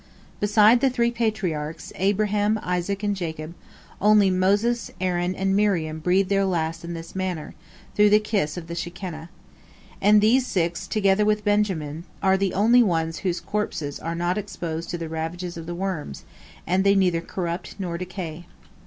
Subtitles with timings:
[0.39, 3.53] Beside the three Patriarchs, Abraham, Isaac, and Jacob,
[4.01, 7.53] only Moses, Aaron, and Miriam breathed their last in this manner,
[7.93, 9.29] through the kiss of the Shekinah.
[10.01, 14.89] And these six, together with Benjamin, are the only ones whose corpses are not exposed
[14.89, 16.23] to the ravages of the worms,
[16.65, 18.47] and they neither corrupt nor decay.